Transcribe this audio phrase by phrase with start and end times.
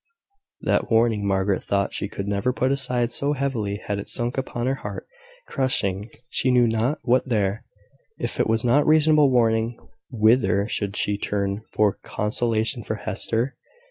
[0.61, 4.65] That warning Margaret thought she could never put aside, so heavily had it sunk upon
[4.65, 5.05] her heart,
[5.47, 7.65] crushing she knew not what there.
[8.17, 9.77] If it was not a reasonable warning,
[10.09, 13.55] whither should she turn for consolation for Hester?